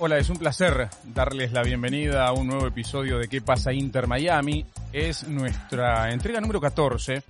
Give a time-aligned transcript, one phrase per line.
[0.00, 4.06] Hola, es un placer darles la bienvenida a un nuevo episodio de ¿Qué pasa Inter
[4.06, 4.64] Miami?
[4.92, 7.24] Es nuestra entrega número 14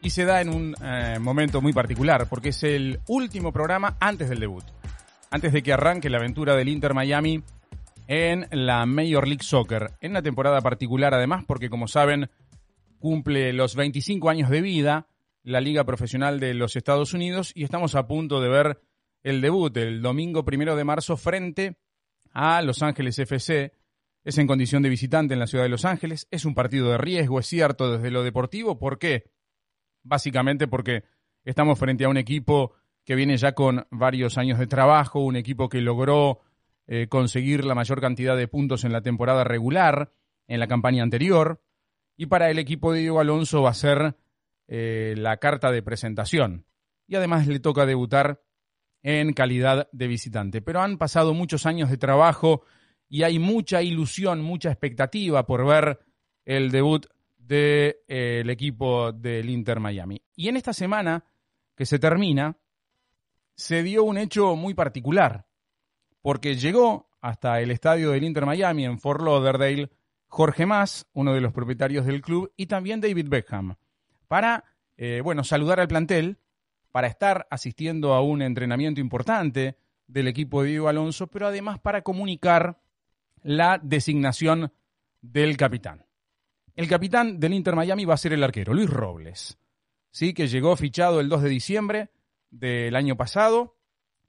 [0.00, 4.28] y se da en un eh, momento muy particular porque es el último programa antes
[4.28, 4.62] del debut.
[5.32, 7.42] Antes de que arranque la aventura del Inter Miami
[8.06, 9.90] en la Major League Soccer.
[10.00, 12.30] En una temporada particular además porque como saben
[13.00, 15.08] cumple los 25 años de vida
[15.42, 18.80] la Liga Profesional de los Estados Unidos y estamos a punto de ver
[19.24, 21.76] el debut el domingo primero de marzo frente
[22.34, 23.72] a Los Ángeles FC.
[24.24, 26.26] Es en condición de visitante en la ciudad de Los Ángeles.
[26.30, 28.78] Es un partido de riesgo, es cierto, desde lo deportivo.
[28.78, 29.30] ¿Por qué?
[30.02, 31.04] Básicamente porque
[31.44, 32.74] estamos frente a un equipo
[33.04, 36.40] que viene ya con varios años de trabajo, un equipo que logró
[36.86, 40.12] eh, conseguir la mayor cantidad de puntos en la temporada regular,
[40.48, 41.62] en la campaña anterior.
[42.16, 44.16] Y para el equipo de Diego Alonso va a ser
[44.66, 46.66] eh, la carta de presentación.
[47.06, 48.42] Y además le toca debutar
[49.04, 50.62] en calidad de visitante.
[50.62, 52.62] Pero han pasado muchos años de trabajo
[53.08, 56.00] y hay mucha ilusión, mucha expectativa por ver
[56.44, 60.22] el debut del de, eh, equipo del Inter Miami.
[60.34, 61.22] Y en esta semana
[61.76, 62.56] que se termina,
[63.54, 65.46] se dio un hecho muy particular,
[66.22, 69.90] porque llegó hasta el estadio del Inter Miami en Fort Lauderdale
[70.28, 73.76] Jorge Mas, uno de los propietarios del club, y también David Beckham,
[74.28, 74.64] para,
[74.96, 76.38] eh, bueno, saludar al plantel
[76.94, 82.02] para estar asistiendo a un entrenamiento importante del equipo de Diego Alonso, pero además para
[82.02, 82.78] comunicar
[83.42, 84.72] la designación
[85.20, 86.06] del capitán.
[86.76, 89.58] El capitán del Inter Miami va a ser el arquero, Luis Robles,
[90.12, 90.34] ¿sí?
[90.34, 92.10] que llegó fichado el 2 de diciembre
[92.52, 93.76] del año pasado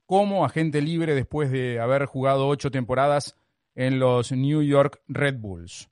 [0.08, 3.38] como agente libre después de haber jugado ocho temporadas
[3.76, 5.92] en los New York Red Bulls.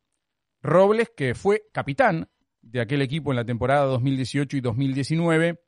[0.64, 2.30] Robles, que fue capitán
[2.64, 5.60] de aquel equipo en la temporada 2018 y 2019,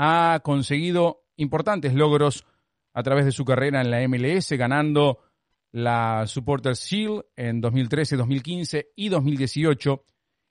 [0.00, 2.46] ha conseguido importantes logros
[2.94, 5.18] a través de su carrera en la MLS, ganando
[5.72, 10.04] la Supporters Shield en 2013, 2015 y 2018,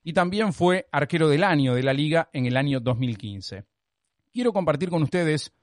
[0.04, 3.64] y también fue arquero del año de la liga en el año 2015.
[4.30, 5.54] Quiero compartir con ustedes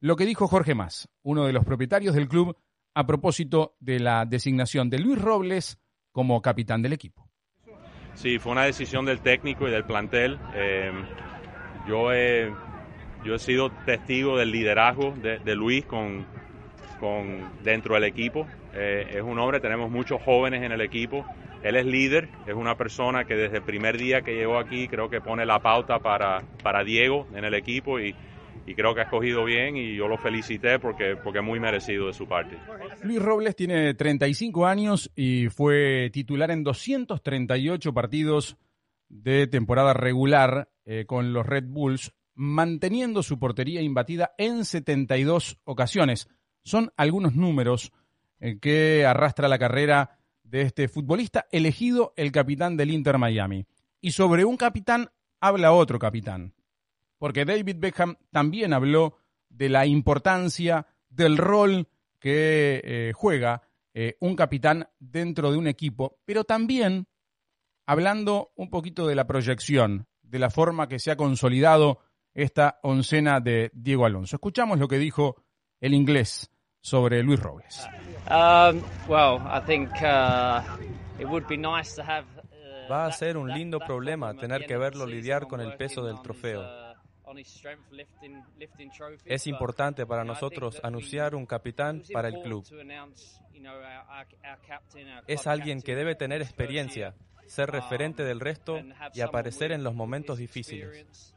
[0.00, 2.56] lo que dijo Jorge Más, uno de los propietarios del club,
[2.94, 5.78] a propósito de la designación de Luis Robles
[6.12, 7.28] como capitán del equipo.
[8.14, 10.38] Sí, fue una decisión del técnico y del plantel.
[10.54, 10.92] Eh,
[11.86, 12.50] yo he
[13.24, 16.26] yo he sido testigo del liderazgo de, Luis con,
[17.00, 18.46] con, dentro del equipo.
[18.74, 21.24] Eh, es un hombre, tenemos muchos jóvenes en el equipo.
[21.62, 25.08] Él es líder, es una persona que desde el primer día que llegó aquí creo
[25.08, 28.14] que pone la pauta para, para Diego en el equipo y,
[28.66, 32.12] y creo que ha escogido bien y yo lo felicité porque, porque muy merecido de
[32.12, 32.58] su parte.
[33.02, 38.58] Luis Robles tiene 35 años y fue titular en 238 partidos
[39.08, 46.28] de temporada regular eh, con los Red Bulls manteniendo su portería imbatida en 72 ocasiones.
[46.62, 47.92] Son algunos números
[48.40, 53.66] eh, que arrastra la carrera de este futbolista elegido el capitán del Inter Miami.
[54.00, 56.54] Y sobre un capitán habla otro capitán,
[57.18, 59.18] porque David Beckham también habló
[59.48, 63.62] de la importancia del rol que eh, juega
[63.92, 67.06] eh, un capitán dentro de un equipo, pero también
[67.86, 72.00] hablando un poquito de la proyección, de la forma que se ha consolidado
[72.34, 74.36] esta oncena de Diego Alonso.
[74.36, 75.36] Escuchamos lo que dijo
[75.80, 76.50] el inglés
[76.80, 77.88] sobre Luis Robles.
[82.90, 86.62] Va a ser un lindo problema tener que verlo lidiar con el peso del trofeo.
[87.26, 87.34] Uh,
[89.24, 92.64] es importante para nosotros anunciar un capitán para el club.
[95.26, 97.14] Es alguien que debe tener experiencia,
[97.46, 98.78] ser referente del resto
[99.14, 101.34] y aparecer en los momentos difíciles.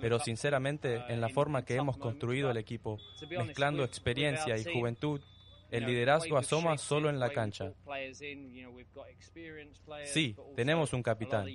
[0.00, 2.98] Pero sinceramente, en la forma que hemos construido el equipo,
[3.30, 5.20] mezclando experiencia y juventud,
[5.72, 7.72] el liderazgo asoma solo en la cancha.
[10.04, 11.46] Sí, tenemos un capitán,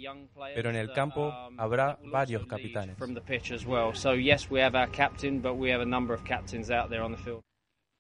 [0.55, 2.97] pero en el campo habrá varios capitanes.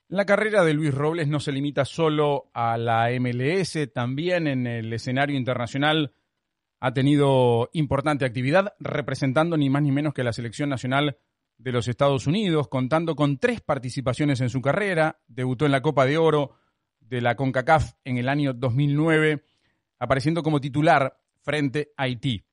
[0.09, 4.91] La carrera de Luis Robles no se limita solo a la MLS, también en el
[4.93, 6.13] escenario internacional
[6.79, 11.17] ha tenido importante actividad representando ni más ni menos que la selección nacional
[11.57, 15.19] de los Estados Unidos, contando con tres participaciones en su carrera.
[15.27, 16.51] Debutó en la Copa de Oro
[16.99, 19.43] de la CONCACAF en el año 2009,
[19.99, 22.45] apareciendo como titular frente a Haití.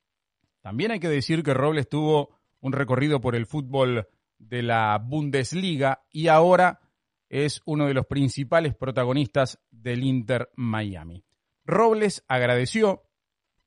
[0.62, 6.04] También hay que decir que Robles tuvo un recorrido por el fútbol de la Bundesliga
[6.10, 6.80] y ahora
[7.28, 11.24] es uno de los principales protagonistas del Inter Miami.
[11.66, 13.03] Robles agradeció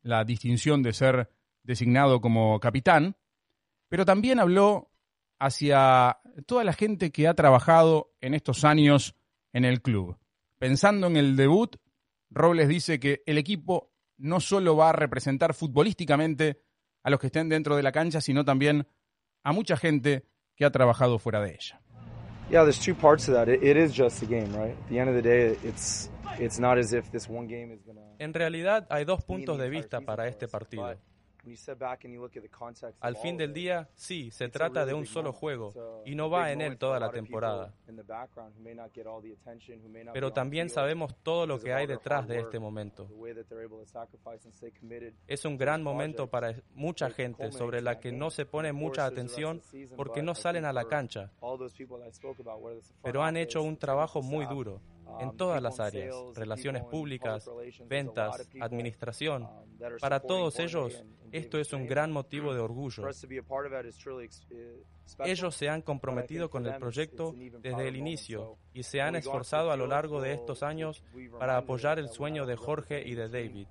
[0.07, 1.29] la distinción de ser
[1.63, 3.15] designado como capitán,
[3.89, 4.91] pero también habló
[5.37, 9.15] hacia toda la gente que ha trabajado en estos años
[9.53, 10.17] en el club.
[10.57, 11.75] Pensando en el debut,
[12.29, 16.61] Robles dice que el equipo no solo va a representar futbolísticamente
[17.03, 18.87] a los que estén dentro de la cancha, sino también
[19.43, 20.25] a mucha gente
[20.55, 21.81] que ha trabajado fuera de ella.
[28.19, 30.95] En realidad hay dos puntos de vista para este partido.
[32.99, 36.61] Al fin del día, sí, se trata de un solo juego y no va en
[36.61, 37.73] él toda la temporada.
[40.13, 43.07] Pero también sabemos todo lo que hay detrás de este momento.
[45.27, 49.61] Es un gran momento para mucha gente sobre la que no se pone mucha atención
[49.95, 51.31] porque no salen a la cancha,
[53.03, 54.81] pero han hecho un trabajo muy duro
[55.19, 57.49] en todas las áreas, relaciones públicas,
[57.87, 59.47] ventas, administración.
[59.99, 63.03] Para todos ellos, esto es un gran motivo de orgullo.
[65.19, 69.77] Ellos se han comprometido con el proyecto desde el inicio y se han esforzado a
[69.77, 71.03] lo largo de estos años
[71.39, 73.67] para apoyar el sueño de Jorge y de David.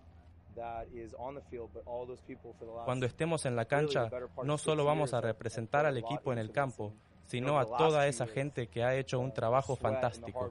[2.85, 4.11] Cuando estemos en la cancha,
[4.43, 6.95] no solo vamos a representar al equipo en el campo,
[7.27, 10.51] sino a toda esa gente que ha hecho un trabajo fantástico.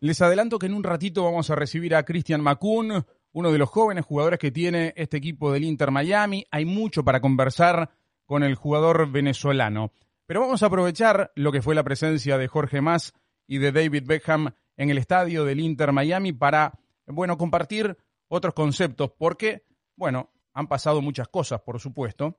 [0.00, 3.68] Les adelanto que en un ratito vamos a recibir a Christian Macun, uno de los
[3.68, 6.44] jóvenes jugadores que tiene este equipo del Inter Miami.
[6.50, 7.90] Hay mucho para conversar
[8.26, 9.92] con el jugador venezolano.
[10.26, 13.12] Pero vamos a aprovechar lo que fue la presencia de Jorge Mas
[13.46, 16.72] y de David Beckham en el estadio del Inter Miami para,
[17.06, 17.96] bueno, compartir
[18.28, 19.64] otros conceptos, porque,
[19.96, 22.38] bueno, han pasado muchas cosas, por supuesto,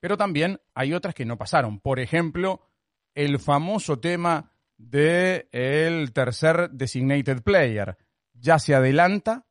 [0.00, 1.80] pero también hay otras que no pasaron.
[1.80, 2.68] Por ejemplo,
[3.14, 7.96] el famoso tema del el tercer designated player.
[8.32, 9.46] Ya se adelanta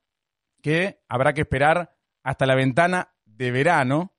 [0.62, 4.14] que habrá que esperar hasta la ventana de verano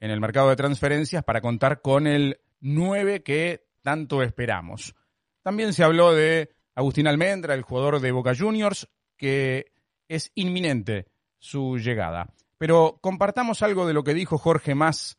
[0.00, 4.94] en el mercado de transferencias para contar con el 9 que tanto esperamos.
[5.42, 9.72] También se habló de Agustín Almendra, el jugador de Boca Juniors, que
[10.08, 11.06] es inminente
[11.38, 12.34] su llegada.
[12.58, 15.18] Pero compartamos algo de lo que dijo Jorge Más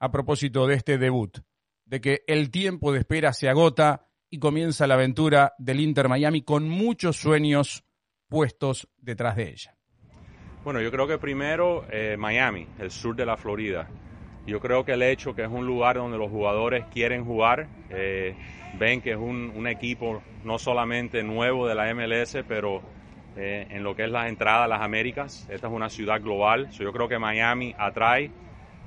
[0.00, 1.38] a propósito de este debut,
[1.84, 6.42] de que el tiempo de espera se agota y comienza la aventura del Inter Miami
[6.42, 7.84] con muchos sueños
[8.28, 9.76] puestos detrás de ella.
[10.64, 13.88] Bueno, yo creo que primero eh, Miami, el sur de la Florida.
[14.46, 18.34] Yo creo que el hecho que es un lugar donde los jugadores quieren jugar, eh,
[18.78, 22.82] ven que es un, un, equipo no solamente nuevo de la MLS, pero
[23.36, 25.46] eh, en lo que es la entrada a las Américas.
[25.48, 28.30] Esta es una ciudad global, yo creo que Miami atrae,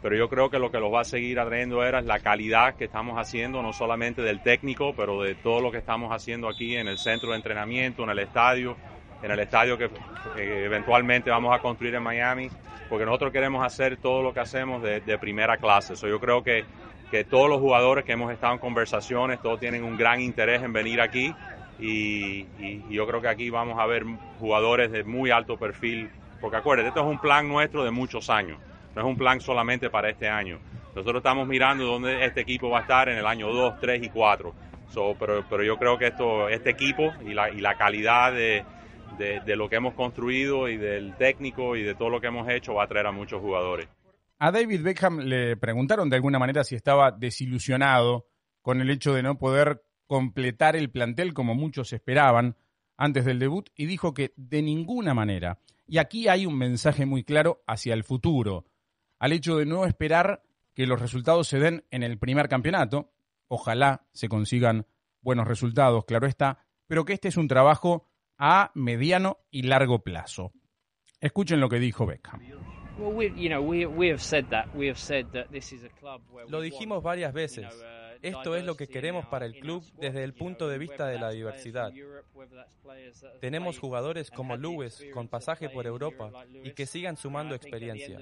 [0.01, 2.85] pero yo creo que lo que los va a seguir atrayendo era la calidad que
[2.85, 6.87] estamos haciendo, no solamente del técnico, pero de todo lo que estamos haciendo aquí en
[6.87, 8.77] el centro de entrenamiento, en el estadio,
[9.23, 9.89] en el estadio que
[10.37, 12.49] eventualmente vamos a construir en Miami,
[12.87, 15.95] porque nosotros queremos hacer todo lo que hacemos de, primera clase.
[15.95, 16.65] yo creo que,
[17.09, 20.71] que todos los jugadores que hemos estado en conversaciones, todos tienen un gran interés en
[20.71, 21.33] venir aquí
[21.79, 22.45] y,
[22.89, 24.05] yo creo que aquí vamos a ver
[24.39, 28.59] jugadores de muy alto perfil, porque acuérdense, esto es un plan nuestro de muchos años,
[28.95, 30.59] no es un plan solamente para este año.
[30.95, 34.09] Nosotros estamos mirando dónde este equipo va a estar en el año 2, 3 y
[34.09, 34.53] 4.
[35.19, 38.63] pero, pero yo creo que esto, este equipo y la, y la calidad de,
[39.17, 42.73] de, lo que hemos construido y del técnico y de todo lo que hemos hecho
[42.75, 43.87] va a traer a muchos jugadores.
[44.39, 48.27] A David Beckham le preguntaron de alguna manera si estaba desilusionado
[48.61, 52.55] con el hecho de no poder completar el plantel como muchos esperaban
[52.97, 55.59] antes del debut y dijo que de ninguna manera.
[55.87, 58.65] Y aquí hay un mensaje muy claro hacia el futuro,
[59.19, 60.43] al hecho de no esperar
[60.73, 63.13] que los resultados se den en el primer campeonato,
[63.47, 64.87] ojalá se consigan
[65.21, 68.07] buenos resultados, claro está, pero que este es un trabajo
[68.37, 70.51] a mediano y largo plazo.
[71.19, 72.41] Escuchen lo que dijo Beckham.
[76.49, 77.65] Lo dijimos varias veces.
[78.25, 81.29] Esto es lo que queremos para el club desde el punto de vista de la
[81.29, 81.93] diversidad.
[83.39, 86.31] Tenemos jugadores como Lewis con pasaje por Europa
[86.63, 88.19] y que sigan sumando experiencia.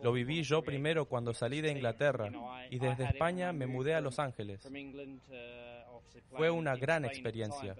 [0.00, 2.30] Lo viví yo primero cuando salí de Inglaterra
[2.70, 4.68] y desde España me mudé a Los Ángeles.
[6.30, 7.74] Fue una gran experiencia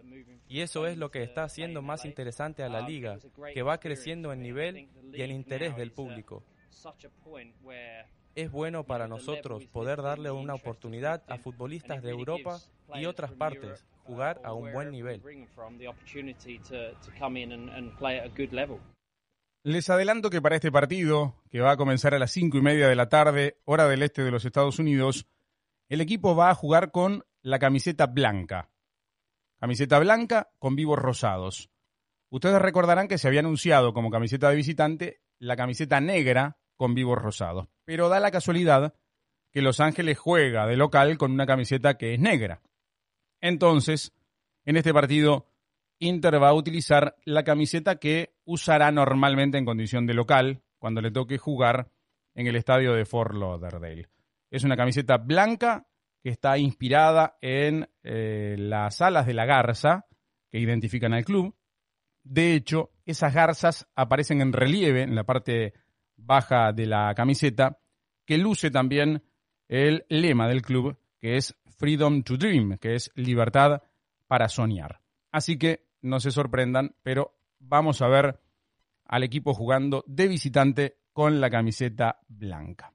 [0.48, 3.18] y eso es lo que está haciendo más interesante a la liga,
[3.52, 6.42] que va creciendo en nivel y en interés del público
[8.36, 12.60] es bueno para nosotros poder darle una oportunidad a futbolistas de Europa
[12.94, 15.22] y otras partes jugar a un buen nivel.
[19.64, 22.86] Les adelanto que para este partido, que va a comenzar a las cinco y media
[22.86, 25.26] de la tarde, hora del este de los Estados Unidos,
[25.88, 28.70] el equipo va a jugar con la camiseta blanca.
[29.58, 31.70] Camiseta blanca con vivos rosados.
[32.28, 37.18] Ustedes recordarán que se había anunciado como camiseta de visitante la camiseta negra con vivos
[37.18, 37.68] rosados.
[37.86, 38.94] Pero da la casualidad
[39.50, 42.60] que Los Ángeles juega de local con una camiseta que es negra.
[43.40, 44.12] Entonces,
[44.66, 45.46] en este partido,
[45.98, 51.10] Inter va a utilizar la camiseta que usará normalmente en condición de local cuando le
[51.10, 51.90] toque jugar
[52.34, 54.08] en el estadio de Fort Lauderdale.
[54.50, 55.86] Es una camiseta blanca
[56.22, 60.06] que está inspirada en eh, las alas de la garza
[60.50, 61.56] que identifican al club.
[62.24, 65.72] De hecho, esas garzas aparecen en relieve en la parte
[66.16, 67.78] baja de la camiseta,
[68.24, 69.22] que luce también
[69.68, 73.82] el lema del club, que es Freedom to Dream, que es libertad
[74.26, 75.00] para soñar.
[75.30, 78.40] Así que no se sorprendan, pero vamos a ver
[79.04, 82.92] al equipo jugando de visitante con la camiseta blanca.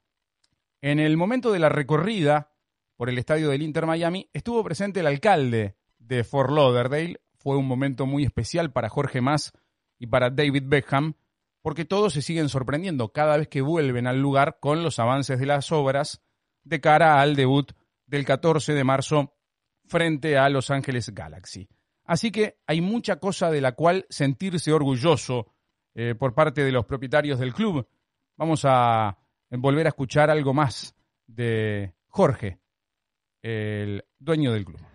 [0.80, 2.52] En el momento de la recorrida
[2.96, 7.20] por el estadio del Inter Miami estuvo presente el alcalde de Fort Lauderdale.
[7.34, 9.52] Fue un momento muy especial para Jorge Mas
[9.98, 11.14] y para David Beckham,
[11.62, 15.46] porque todos se siguen sorprendiendo cada vez que vuelven al lugar con los avances de
[15.46, 16.22] las obras
[16.64, 17.72] de cara al debut
[18.06, 19.34] del 14 de marzo
[19.86, 21.68] frente a Los Ángeles Galaxy.
[22.04, 25.54] Así que hay mucha cosa de la cual sentirse orgulloso
[25.94, 27.86] eh, por parte de los propietarios del club.
[28.36, 29.16] Vamos a
[29.50, 30.94] volver a escuchar algo más
[31.26, 32.58] de Jorge,
[33.40, 34.91] el dueño del club.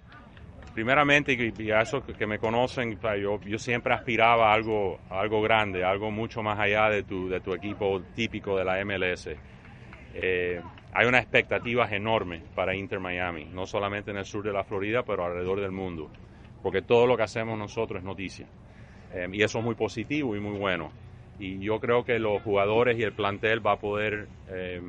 [0.77, 6.11] Primeramente, y a esos que me conocen, yo, siempre aspiraba a algo, algo grande, algo
[6.11, 9.35] mucho más allá de tu, equipo típico de la MLS.
[10.13, 10.61] Eh,
[10.93, 15.01] hay unas expectativas enormes para Inter Miami, no solamente en el sur de la Florida,
[15.01, 16.11] pero alrededor del mundo,
[16.61, 18.45] porque todo lo que hacemos nosotros es noticia.
[19.15, 20.91] Eh, y eso es muy positivo y muy bueno.
[21.39, 24.79] Y yo creo que los jugadores y el plantel va a poder, eh,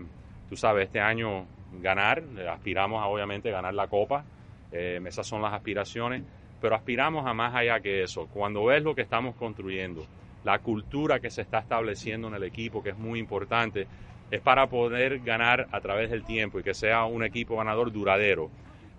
[0.51, 1.47] tú sabes, este año
[1.81, 2.23] ganar.
[2.51, 4.27] Aspiramos a obviamente ganar la copa.
[4.73, 6.23] Eh, esas son las aspiraciones.
[6.61, 8.27] Pero aspiramos a más allá que eso.
[8.27, 10.05] Cuando ves lo que estamos construyendo,
[10.45, 13.87] la cultura que se está estableciendo en el equipo, que es muy importante,
[14.31, 18.51] es para poder ganar a través del tiempo y que sea un equipo ganador duradero.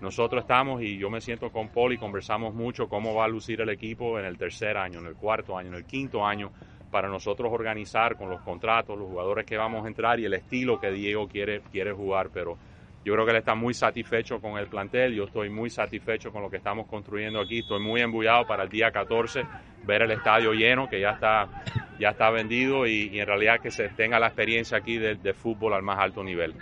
[0.01, 3.59] Nosotros estamos, y yo me siento con Paul y conversamos mucho cómo va a lucir
[3.59, 6.51] el equipo en el tercer año, en el cuarto año, en el quinto año,
[6.89, 10.79] para nosotros organizar con los contratos, los jugadores que vamos a entrar y el estilo
[10.79, 12.29] que Diego quiere, quiere jugar.
[12.33, 12.57] Pero
[13.05, 16.41] yo creo que él está muy satisfecho con el plantel, yo estoy muy satisfecho con
[16.41, 19.43] lo que estamos construyendo aquí, estoy muy embullado para el día 14
[19.85, 21.63] ver el estadio lleno, que ya está,
[21.99, 25.73] ya está vendido y, en realidad que se tenga la experiencia aquí de, de fútbol
[25.73, 26.55] al más alto nivel.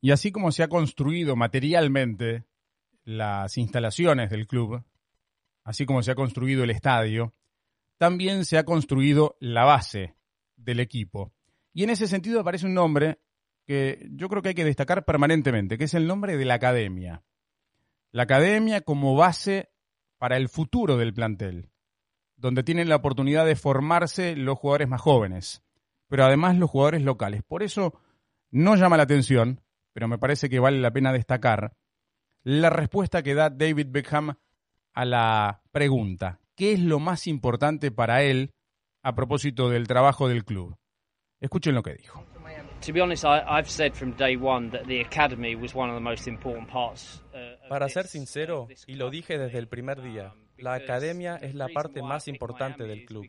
[0.00, 2.44] Y así como se ha construido materialmente
[3.04, 4.84] las instalaciones del club,
[5.64, 7.34] así como se ha construido el estadio,
[7.96, 10.14] también se ha construido la base
[10.56, 11.32] del equipo.
[11.72, 13.18] Y en ese sentido aparece un nombre
[13.68, 17.22] que yo creo que hay que destacar permanentemente, que es el nombre de la academia.
[18.10, 19.70] La academia como base
[20.18, 21.70] para el futuro del plantel,
[22.34, 25.62] donde tienen la oportunidad de formarse los jugadores más jóvenes,
[26.08, 27.44] pero además los jugadores locales.
[27.44, 27.94] Por eso
[28.50, 29.60] no llama la atención
[29.98, 31.72] pero me parece que vale la pena destacar
[32.44, 34.36] la respuesta que da David Beckham
[34.94, 38.52] a la pregunta, ¿qué es lo más importante para él
[39.02, 40.76] a propósito del trabajo del club?
[41.40, 42.24] Escuchen lo que dijo.
[47.68, 52.02] Para ser sincero, y lo dije desde el primer día, la academia es la parte
[52.02, 53.26] más importante del club.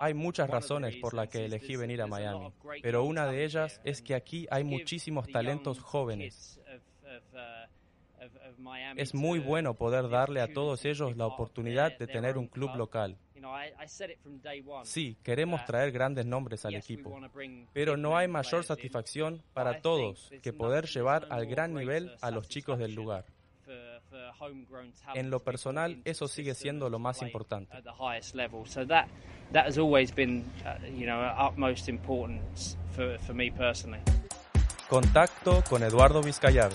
[0.00, 4.02] Hay muchas razones por las que elegí venir a Miami, pero una de ellas es
[4.02, 6.60] que aquí hay muchísimos talentos jóvenes.
[8.96, 13.16] Es muy bueno poder darle a todos ellos la oportunidad de tener un club local.
[14.84, 17.18] Sí, queremos traer grandes nombres al equipo,
[17.72, 22.48] pero no hay mayor satisfacción para todos que poder llevar al gran nivel a los
[22.48, 23.24] chicos del lugar.
[25.14, 27.76] En lo personal, eso sigue siendo lo más importante.
[34.88, 36.72] Contacto con Eduardo Vizcayar.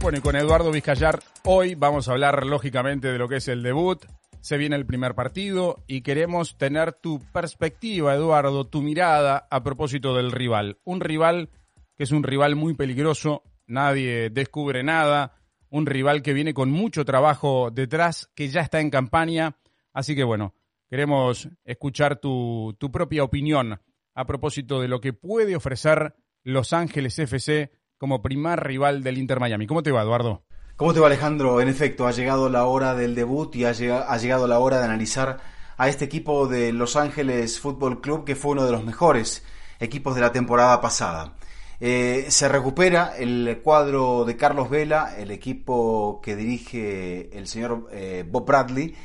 [0.00, 3.62] Bueno, y con Eduardo Vizcayar hoy vamos a hablar lógicamente de lo que es el
[3.62, 4.04] debut.
[4.44, 10.14] Se viene el primer partido y queremos tener tu perspectiva, Eduardo, tu mirada a propósito
[10.14, 10.76] del rival.
[10.84, 11.48] Un rival
[11.96, 15.32] que es un rival muy peligroso, nadie descubre nada,
[15.70, 19.56] un rival que viene con mucho trabajo detrás, que ya está en campaña.
[19.94, 20.54] Así que bueno,
[20.90, 23.80] queremos escuchar tu, tu propia opinión
[24.14, 29.40] a propósito de lo que puede ofrecer Los Ángeles FC como primer rival del Inter
[29.40, 29.66] Miami.
[29.66, 30.44] ¿Cómo te va, Eduardo?
[30.76, 31.60] ¿Cómo te va, Alejandro?
[31.60, 35.38] En efecto, ha llegado la hora del debut y ha llegado, la hora de analizar
[35.76, 39.44] a este equipo de Los Ángeles Fútbol Club, que fue uno de los mejores
[39.78, 41.34] equipos de la temporada pasada.
[41.78, 48.24] Eh, se recupera el cuadro de Carlos Vela, el equipo que dirige el señor eh,
[48.28, 48.96] Bob Bradley,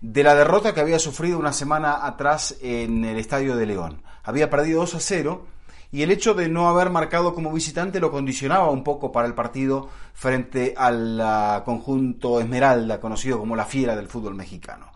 [0.00, 4.02] de la derrota que había sufrido una semana atrás en el Estadio de León.
[4.22, 5.46] Había perdido 2 a 0
[5.92, 9.34] y el hecho de no haber marcado como visitante lo condicionaba un poco para el
[9.34, 14.92] partido frente al ah, conjunto Esmeralda, conocido como la fiera del fútbol mexicano.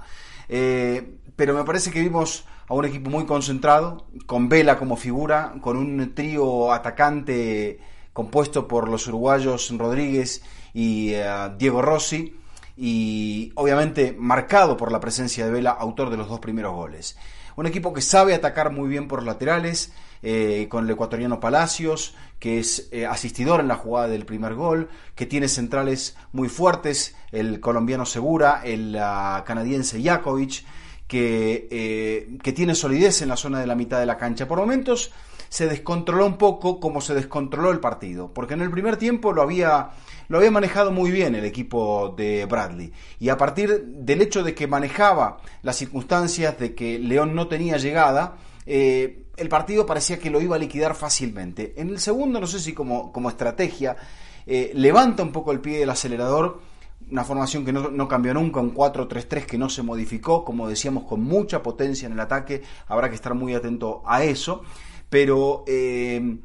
[0.48, 5.54] Eh, pero me parece que vimos a un equipo muy concentrado, con Vela como figura,
[5.60, 7.80] con un trío atacante
[8.12, 12.36] compuesto por los uruguayos Rodríguez y eh, Diego Rossi,
[12.76, 17.16] y obviamente marcado por la presencia de Vela, autor de los dos primeros goles.
[17.56, 19.92] Un equipo que sabe atacar muy bien por laterales,
[20.26, 24.88] eh, con el ecuatoriano Palacios, que es eh, asistidor en la jugada del primer gol,
[25.14, 28.98] que tiene centrales muy fuertes, el colombiano Segura, el
[29.44, 30.64] canadiense Jakovic,
[31.06, 34.48] que, eh, que tiene solidez en la zona de la mitad de la cancha.
[34.48, 35.12] Por momentos
[35.50, 39.42] se descontroló un poco como se descontroló el partido, porque en el primer tiempo lo
[39.42, 39.90] había,
[40.28, 42.94] lo había manejado muy bien el equipo de Bradley.
[43.20, 47.76] Y a partir del hecho de que manejaba las circunstancias de que León no tenía
[47.76, 48.38] llegada,
[49.36, 51.74] el partido parecía que lo iba a liquidar fácilmente.
[51.76, 53.96] En el segundo, no sé si como, como estrategia,
[54.46, 56.60] eh, levanta un poco el pie del acelerador
[57.10, 61.22] una formación que no, cambió nunca, un 4-3-3 que no se modificó, como decíamos, con
[61.22, 64.62] mucha potencia en el ataque, habrá que estar muy atento a eso,
[65.10, 66.38] pero eh,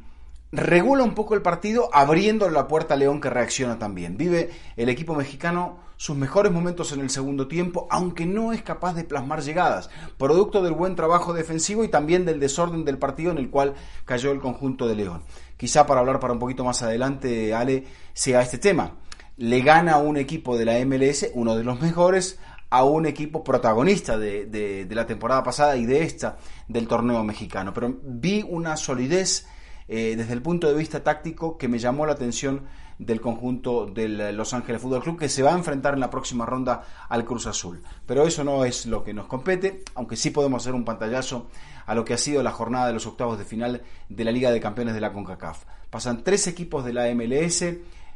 [0.51, 4.17] regula un poco el partido abriendo la puerta a León que reacciona también.
[4.17, 8.93] Vive el equipo mexicano sus mejores momentos en el segundo tiempo, aunque no es capaz
[8.93, 13.37] de plasmar llegadas, producto del buen trabajo defensivo y también del desorden del partido en
[13.37, 13.73] el cual
[14.05, 15.23] cayó el conjunto de León.
[15.57, 18.93] Quizá para hablar para un poquito más adelante, Ale, sea este tema
[19.39, 22.39] le gana un equipo de la MLS, uno de los mejores,
[22.69, 26.37] a un equipo protagonista de, la temporada pasada y de esta
[26.67, 27.73] del torneo mexicano.
[27.73, 29.47] Pero vi una solidez
[29.87, 32.65] eh, desde el punto de vista táctico que me llamó la atención
[32.99, 36.45] del conjunto del Los Ángeles Fútbol Club que se va a enfrentar en la próxima
[36.45, 37.81] ronda al Cruz Azul.
[38.05, 41.47] Pero eso no es lo que nos compete, aunque sí podemos hacer un pantallazo
[41.85, 44.51] a lo que ha sido la jornada de los octavos de final de la Liga
[44.51, 45.63] de Campeones de la CONCACAF.
[45.89, 47.61] Pasan tres equipos de la MLS,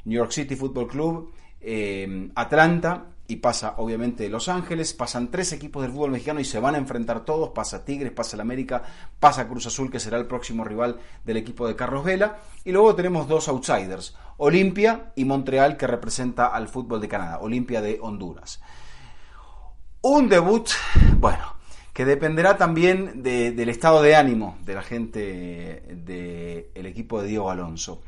[0.06, 5.82] New York City Football Club, eh, Atlanta y pasa obviamente Los Ángeles, pasan tres equipos
[5.82, 8.84] del fútbol mexicano y se van a enfrentar todos, pasa Tigres, pasa el América,
[9.20, 12.96] pasa Cruz Azul que será el próximo rival del equipo de Carlos Vela y luego
[12.96, 18.62] tenemos dos outsiders, Olimpia y Montreal que representa al fútbol de Canadá, Olimpia de Honduras.
[20.02, 20.70] Un debut,
[21.18, 21.56] bueno,
[21.94, 28.02] que dependerá también del estado de ánimo de la gente del equipo de Diego Alonso.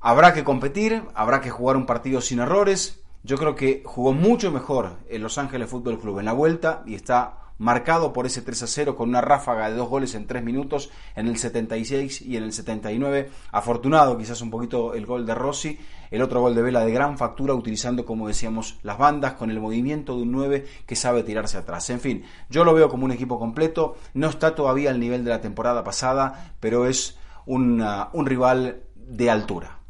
[0.00, 2.99] Habrá que competir, habrá que jugar un partido sin errores.
[3.22, 6.94] Yo creo que jugó mucho mejor el Los Ángeles Fútbol Club en la vuelta y
[6.94, 10.42] está marcado por ese 3 a 0 con una ráfaga de dos goles en tres
[10.42, 13.30] minutos en el 76 y en el 79.
[13.52, 15.78] Afortunado quizás un poquito el gol de Rossi,
[16.10, 19.60] el otro gol de Vela de gran factura utilizando como decíamos las bandas con el
[19.60, 21.90] movimiento de un 9 que sabe tirarse atrás.
[21.90, 25.30] En fin, yo lo veo como un equipo completo, no está todavía al nivel de
[25.30, 27.84] la temporada pasada, pero es un
[28.24, 29.80] rival de altura.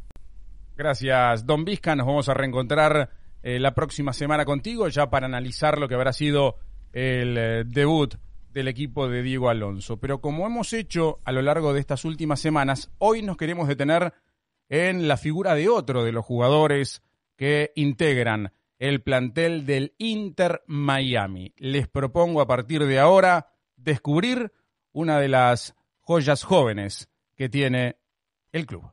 [0.76, 1.94] Gracias, Don Vizca.
[1.94, 6.12] Nos vamos a reencontrar eh, la próxima semana contigo ya para analizar lo que habrá
[6.12, 6.56] sido
[6.92, 8.14] el eh, debut
[8.52, 9.98] del equipo de Diego Alonso.
[9.98, 14.12] Pero como hemos hecho a lo largo de estas últimas semanas, hoy nos queremos detener
[14.68, 17.02] en la figura de otro de los jugadores
[17.36, 21.54] que integran el plantel del Inter Miami.
[21.56, 24.52] Les propongo a partir de ahora descubrir
[24.92, 27.96] una de las joyas jóvenes que tiene
[28.52, 28.90] el club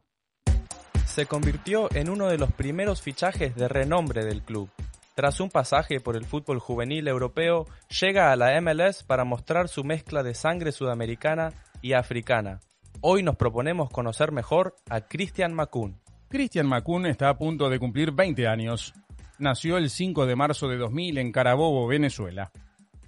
[1.08, 4.70] se convirtió en uno de los primeros fichajes de renombre del club.
[5.16, 7.66] Tras un pasaje por el fútbol juvenil europeo,
[8.00, 12.60] llega a la MLS para mostrar su mezcla de sangre sudamericana y africana.
[13.02, 16.00] Hoy nos proponemos conocer mejor a Christian Macun.
[16.30, 18.94] Christian Macun está a punto de cumplir 20 años.
[19.40, 22.52] Nació el 5 de marzo de 2000 en Carabobo, Venezuela.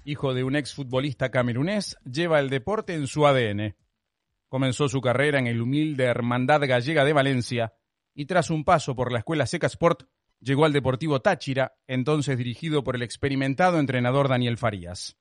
[0.06, 3.76] Hijo de un exfutbolista camerunés, lleva el deporte en su ADN.
[4.48, 7.74] Comenzó su carrera en el humilde Hermandad Gallega de Valencia,
[8.20, 10.04] y tras un paso por la escuela Seca Sport,
[10.42, 15.18] llegó al Deportivo Táchira, entonces dirigido por el experimentado entrenador Daniel Farías.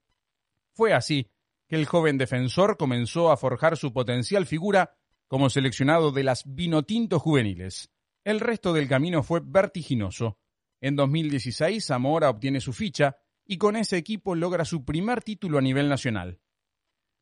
[0.72, 1.30] Fue así
[1.68, 4.96] que el joven defensor comenzó a forjar su potencial figura
[5.28, 7.88] como seleccionado de las Vinotinto juveniles.
[8.24, 10.36] El resto del camino fue vertiginoso.
[10.80, 15.62] En 2016 Zamora obtiene su ficha y con ese equipo logra su primer título a
[15.62, 16.40] nivel nacional.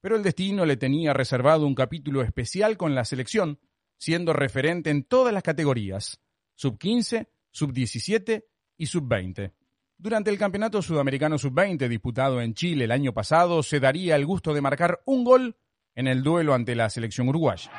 [0.00, 3.60] Pero el destino le tenía reservado un capítulo especial con la selección,
[3.98, 6.20] siendo referente en todas las categorías,
[6.54, 8.44] sub-15, sub-17
[8.76, 9.52] y sub-20.
[9.98, 14.52] Durante el Campeonato Sudamericano Sub-20 disputado en Chile el año pasado, se daría el gusto
[14.52, 15.56] de marcar un gol
[15.94, 17.70] en el duelo ante la selección uruguaya.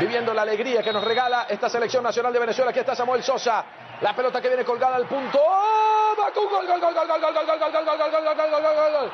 [0.00, 3.64] Viviendo la alegría que nos regala esta selección nacional de Venezuela, aquí está Samuel Sosa,
[4.00, 5.84] la pelota que viene colgada al punto, ¡Oh!
[6.34, 9.10] gol, gol, gol, gol, gol, gol, gol, gol, gol, gol, gol, gol, gol,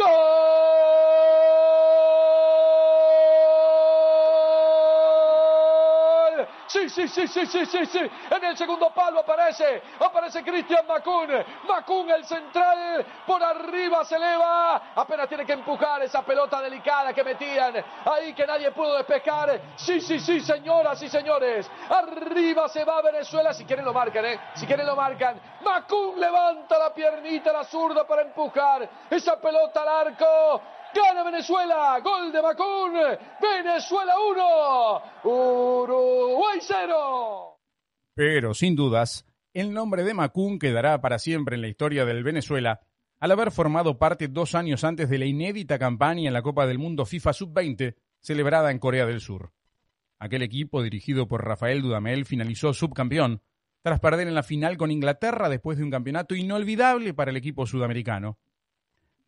[0.00, 0.39] Go!
[6.88, 8.10] Sí, sí, sí, sí, sí, sí.
[8.30, 11.28] En el segundo palo aparece, aparece Cristian Macun.
[11.68, 14.92] Macun, el central, por arriba se eleva.
[14.94, 19.60] Apenas tiene que empujar esa pelota delicada que metían ahí que nadie pudo despejar.
[19.76, 21.70] Sí, sí, sí, señoras y señores.
[21.88, 23.52] Arriba se va Venezuela.
[23.52, 24.40] Si quieren lo marcan, ¿eh?
[24.54, 25.40] Si quieren lo marcan.
[25.62, 30.62] Macun levanta la piernita, la zurda para empujar esa pelota al arco.
[30.94, 32.92] Gana Venezuela, gol de Macún,
[33.40, 34.14] Venezuela
[35.24, 37.58] 1, Uruguay 0.
[38.14, 42.80] Pero sin dudas, el nombre de Macún quedará para siempre en la historia del Venezuela
[43.18, 46.78] al haber formado parte dos años antes de la inédita campaña en la Copa del
[46.78, 49.52] Mundo FIFA Sub-20 celebrada en Corea del Sur.
[50.18, 53.42] Aquel equipo dirigido por Rafael Dudamel finalizó subcampeón
[53.82, 57.66] tras perder en la final con Inglaterra después de un campeonato inolvidable para el equipo
[57.66, 58.38] sudamericano.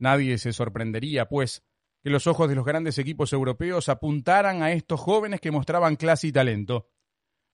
[0.03, 1.62] Nadie se sorprendería, pues,
[2.03, 6.27] que los ojos de los grandes equipos europeos apuntaran a estos jóvenes que mostraban clase
[6.27, 6.88] y talento.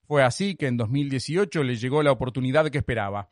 [0.07, 3.31] Fue así que en 2018 le llegó la oportunidad que esperaba.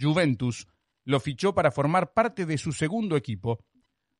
[0.00, 0.68] Juventus
[1.04, 3.58] lo fichó para formar parte de su segundo equipo.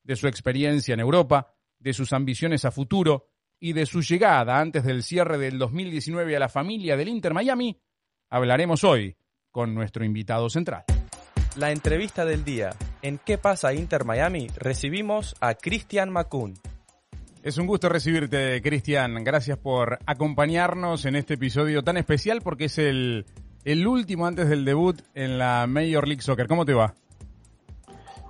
[0.03, 3.29] De su experiencia en Europa, de sus ambiciones a futuro
[3.61, 7.81] y de su llegada antes del cierre del 2019 a la familia del Inter Miami,
[8.31, 9.17] hablaremos hoy
[9.53, 10.85] con nuestro invitado central.
[11.59, 12.71] La entrevista del día.
[13.03, 14.47] En ¿Qué pasa Inter Miami?
[14.59, 16.55] Recibimos a Cristian Macun.
[17.43, 19.25] Es un gusto recibirte, Cristian.
[19.25, 23.27] Gracias por acompañarnos en este episodio tan especial porque es el,
[23.65, 26.47] el último antes del debut en la Major League Soccer.
[26.47, 26.95] ¿Cómo te va?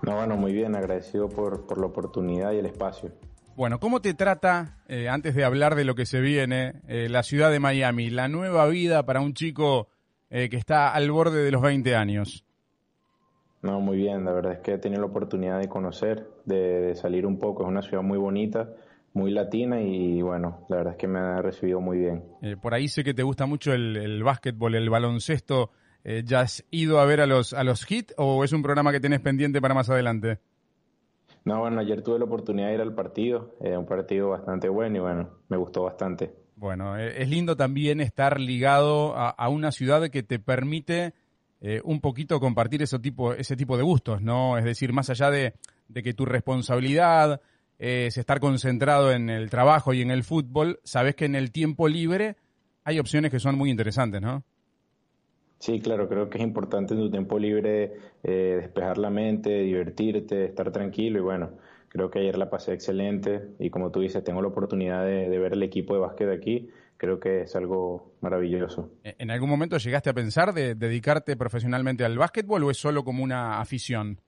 [0.04, 0.74] No, bueno, muy bien.
[0.74, 3.12] Agradecido por, por la oportunidad y el espacio.
[3.56, 7.22] Bueno, ¿cómo te trata, eh, antes de hablar de lo que se viene, eh, la
[7.22, 9.88] ciudad de Miami, la nueva vida para un chico
[10.30, 12.46] eh, que está al borde de los 20 años?
[13.62, 17.26] No, muy bien, la verdad es que he tenido la oportunidad de conocer, de, salir
[17.26, 18.70] un poco, es una ciudad muy bonita,
[19.14, 22.24] muy latina y bueno, la verdad es que me ha recibido muy bien.
[22.42, 25.70] Eh, por ahí sé que te gusta mucho el, el básquetbol, el baloncesto.
[26.04, 28.92] Eh, ¿Ya has ido a ver a los, a los hits o es un programa
[28.92, 30.38] que tienes pendiente para más adelante?
[31.44, 34.96] No, bueno, ayer tuve la oportunidad de ir al partido, eh, un partido bastante bueno
[34.96, 36.32] y bueno, me gustó bastante.
[36.54, 41.14] Bueno, es lindo también estar ligado a, a una ciudad que te permite
[41.60, 44.56] eh, un poquito compartir ese tipo, ese tipo de gustos, ¿no?
[44.58, 45.54] Es decir, más allá de,
[45.92, 47.40] que tu responsabilidad
[47.78, 51.88] es estar concentrado en el trabajo y en el fútbol, sabes que en el tiempo
[51.88, 52.36] libre
[52.84, 54.44] hay opciones que son muy interesantes, ¿no?
[55.58, 57.92] Sí, claro, creo que es importante en tu tiempo libre
[58.22, 61.50] eh, despejar la mente, divertirte, estar tranquilo y bueno,
[61.88, 65.38] creo que ayer la pasé excelente y como tú dices, tengo la oportunidad de, de
[65.40, 68.90] ver el equipo de básquet aquí creo que es algo maravilloso.
[69.02, 73.04] ¿E-, ¿En algún momento llegaste a pensar de dedicarte profesionalmente al básquetbol o es solo
[73.04, 74.20] como una afición?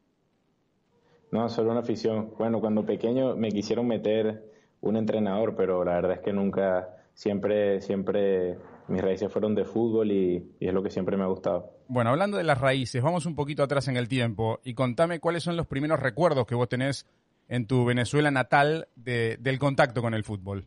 [1.30, 2.32] No, solo una afición.
[2.38, 7.80] Bueno, cuando pequeño me quisieron meter un entrenador, pero la verdad es que nunca, siempre,
[7.80, 8.56] siempre
[8.88, 11.72] mis raíces fueron de fútbol y, es lo que siempre me ha gustado.
[11.86, 15.42] Bueno, hablando de las raíces, vamos un poquito atrás en el tiempo y contame cuáles
[15.42, 17.06] son los primeros recuerdos que vos tenés
[17.48, 20.66] en tu Venezuela natal del contacto con el fútbol.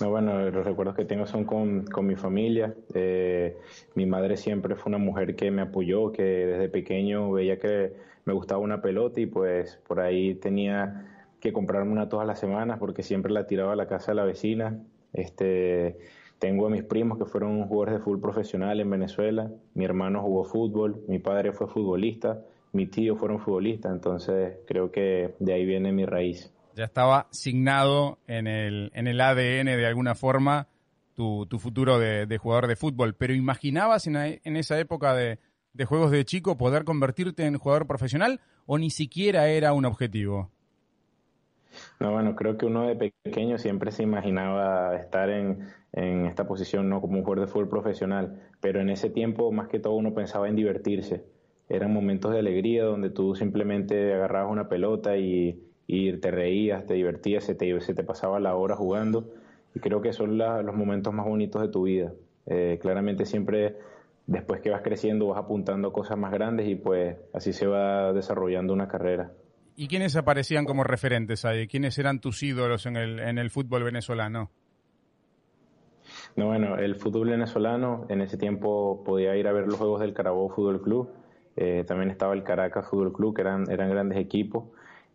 [0.00, 2.72] No, bueno, los recuerdos que tengo son con, mi familia.
[2.94, 3.56] Eh,
[3.94, 8.32] mi madre siempre fue una mujer que me apoyó, que desde pequeño veía que me
[8.32, 13.02] gustaba una pelota y pues por ahí tenía que comprarme una todas las semanas porque
[13.02, 14.78] siempre la tiraba a la casa de la vecina.
[15.12, 15.98] Este,
[16.38, 19.50] tengo a mis primos que fueron jugadores de fútbol profesional en Venezuela.
[19.74, 25.34] Mi hermano jugó fútbol, mi padre fue futbolista, mi tío fueron futbolistas, entonces creo que
[25.40, 30.14] de ahí viene mi raíz ya estaba signado en el, en el ADN de alguna
[30.14, 30.68] forma
[31.12, 33.14] tu, tu futuro de, jugador de fútbol.
[33.14, 35.40] Pero ¿imaginabas en, en esa época de,
[35.72, 40.52] de, juegos de chico poder convertirte en jugador profesional o ni siquiera era un objetivo?
[41.98, 46.88] No, bueno, creo que uno de pequeño siempre se imaginaba estar en, en esta posición
[46.88, 50.14] no como un jugador de fútbol profesional, pero en ese tiempo más que todo uno
[50.14, 51.24] pensaba en divertirse.
[51.68, 56.94] Eran momentos de alegría donde tú simplemente agarrabas una pelota y, y te reías, te
[56.94, 59.32] divertías, se te, se te pasaba la hora jugando
[59.74, 62.12] y creo que son los momentos más bonitos de tu vida.
[62.46, 63.76] Eh, claramente siempre
[64.26, 68.74] después que vas creciendo vas apuntando cosas más grandes y pues así se va desarrollando
[68.74, 69.32] una carrera.
[69.76, 71.66] ¿Y quiénes aparecían como referentes ahí?
[71.66, 74.50] ¿Quiénes eran tus ídolos en el, en el fútbol venezolano?
[76.36, 80.12] No, bueno, el fútbol venezolano en ese tiempo podía ir a ver los juegos del
[80.12, 81.10] Carabobo Fútbol Club.
[81.56, 84.64] Eh, también estaba el Caracas Fútbol Club, que eran, eran grandes equipos.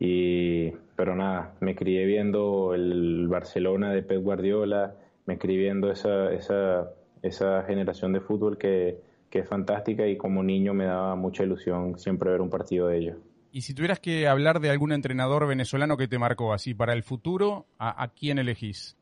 [0.06, 6.34] Y, pero nada, me crié viendo el Barcelona de Pep Guardiola, me crié viendo esa,
[6.34, 11.44] esa, esa generación de fútbol que, que es fantástica y como niño me daba mucha
[11.44, 13.18] ilusión siempre ver un partido de ellos.
[13.54, 17.04] Y si tuvieras que hablar de algún entrenador venezolano que te marcó así para el
[17.04, 18.98] futuro, ¿a, quién elegís?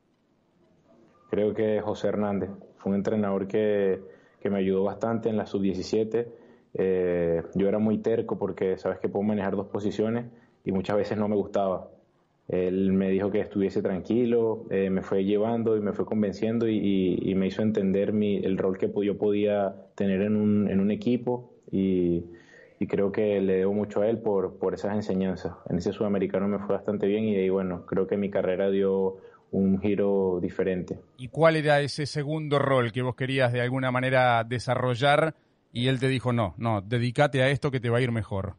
[1.32, 4.00] Creo que José Hernández fue un entrenador que,
[4.40, 6.28] que me ayudó bastante en la sub-17.
[6.76, 10.26] Eh, yo era muy terco porque sabes que puedo manejar dos posiciones
[10.64, 11.90] y muchas veces no me gustaba.
[12.48, 17.34] Él me dijo que estuviese tranquilo, eh, me fue llevando y me fue convenciendo y,
[17.36, 21.54] me hizo entender mi, el rol que yo podía tener en un, en un equipo
[21.72, 22.26] y,
[22.90, 25.54] creo que le debo mucho a él por, por esas enseñanzas.
[25.70, 29.18] En ese sudamericano me fue bastante bien y ahí, bueno, creo que mi carrera dio
[29.52, 31.00] un giro diferente.
[31.18, 35.36] ¿Y cuál era ese segundo rol que vos querías de alguna manera desarrollar
[35.72, 38.56] y él te dijo, no, no, dedícate a esto que te va a ir mejor?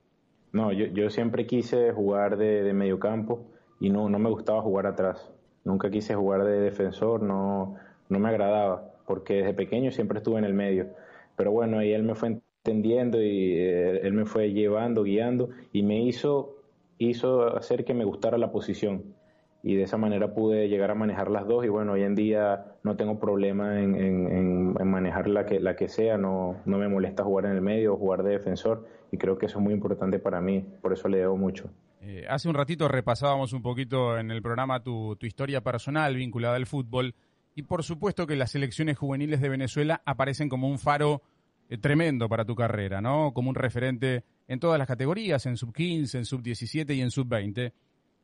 [0.52, 3.46] No, yo, yo siempre quise jugar de, de medio campo
[3.80, 5.30] y no, no me gustaba jugar atrás.
[5.64, 7.76] Nunca quise jugar de defensor, no,
[8.08, 10.88] no me agradaba, porque desde pequeño siempre estuve en el medio.
[11.36, 12.28] Pero bueno, ahí él me fue
[12.64, 16.56] entendiendo y eh, él me fue llevando, guiando y me hizo,
[16.98, 19.14] hizo hacer que me gustara la posición.
[19.62, 22.64] Y de esa manera pude llegar a manejar las dos y bueno, hoy en día
[22.82, 27.22] no tengo problema en, en, manejar la que, la que sea, no, no me molesta
[27.22, 30.18] jugar en el medio o jugar de defensor y creo que eso es muy importante
[30.18, 31.70] para mí, por eso le debo mucho.
[32.04, 36.66] Eh, hace un ratito repasábamos un poquito en el programa tu, historia personal vinculada al
[36.66, 37.14] fútbol
[37.54, 41.22] y por supuesto que las selecciones juveniles de Venezuela aparecen como un faro
[41.68, 43.32] eh, tremendo para tu carrera, ¿no?
[43.32, 47.12] Como un referente en todas las categorías, en sub 15, en sub 17 y en
[47.12, 47.72] sub 20.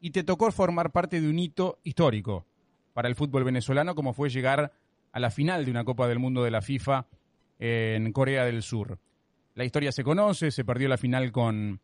[0.00, 2.46] Y te tocó formar parte de un hito histórico
[2.92, 4.72] para el fútbol venezolano como fue llegar
[5.12, 7.06] a la final de una Copa del Mundo de la FIFA
[7.58, 8.98] en Corea del Sur.
[9.54, 11.80] La historia se conoce, se perdió la final con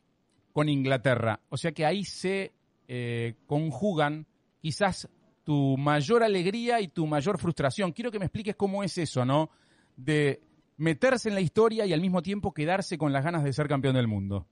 [0.54, 1.40] con Inglaterra.
[1.50, 2.54] O sea que ahí se
[2.86, 4.26] eh, conjugan
[4.62, 5.08] quizás
[5.42, 7.92] tu mayor alegría y tu mayor frustración.
[7.92, 9.50] Quiero que me expliques cómo es eso, ¿no?
[9.96, 10.40] De
[10.76, 13.96] meterse en la historia y al mismo tiempo quedarse con las ganas de ser campeón
[13.96, 14.46] del mundo.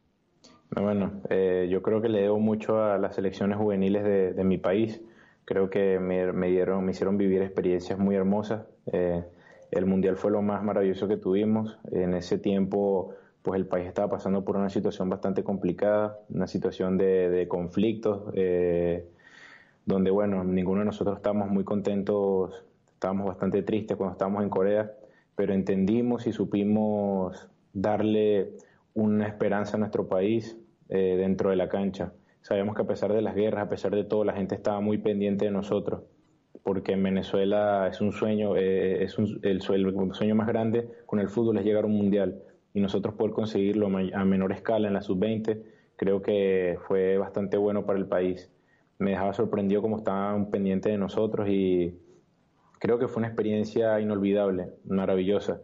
[0.75, 5.03] Bueno, eh, yo creo que le debo mucho a las selecciones juveniles de, mi país.
[5.45, 8.65] Creo que me, dieron, me hicieron vivir experiencias muy hermosas.
[8.87, 9.23] Eh,
[9.71, 11.79] el Mundial fue lo más maravilloso que tuvimos.
[11.91, 16.97] En ese tiempo pues el país estaba pasando por una situación bastante complicada, una situación
[16.97, 19.05] de, conflictos, eh,
[19.85, 24.93] donde, bueno, ninguno de nosotros estábamos muy contentos, estábamos bastante tristes cuando estábamos en Corea,
[25.35, 28.53] pero entendimos y supimos darle
[28.95, 30.57] una esperanza a nuestro país
[30.95, 32.13] eh, dentro de la cancha.
[32.43, 34.99] Sabemos que a pesar de las guerras, a pesar de todo, la gente estaba muy
[34.99, 36.03] pendiente de nosotros,
[36.63, 41.31] porque en Venezuela es un sueño, eh, es el, el, sueño más grande con el
[41.31, 42.43] fútbol es llegar a un mundial
[42.75, 45.63] y nosotros poder conseguirlo a menor escala en la sub-20,
[45.97, 48.53] creo que fue bastante bueno para el país.
[48.99, 51.99] Me dejaba sorprendido como estaban pendientes de nosotros y
[52.81, 55.63] creo que fue una experiencia inolvidable, maravillosa.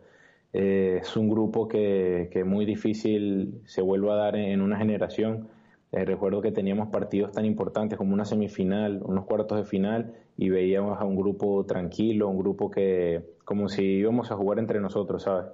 [0.53, 5.49] Eh, es un grupo que, que, muy difícil se vuelva a dar en, una generación.
[5.93, 10.51] Eh, recuerdo que teníamos partidos tan importantes como una semifinal, unos cuartos de final y
[10.51, 15.23] veíamos a un grupo tranquilo, un grupo que como si íbamos a jugar entre nosotros,
[15.23, 15.47] ¿sabes?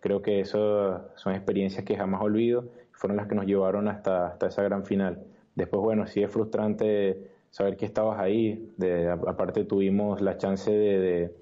[0.00, 4.48] Creo que eso son experiencias que jamás olvido fueron las que nos llevaron hasta, hasta
[4.48, 5.24] esa gran final.
[5.54, 8.72] Después, bueno, sí es frustrante saber que estabas ahí.
[8.76, 11.32] De, aparte tuvimos la chance de,